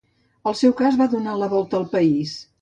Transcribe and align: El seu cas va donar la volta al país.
El 0.51 0.55
seu 0.61 0.73
cas 0.79 0.97
va 1.01 1.07
donar 1.11 1.35
la 1.43 1.51
volta 1.53 1.79
al 1.81 1.87
país. 1.93 2.35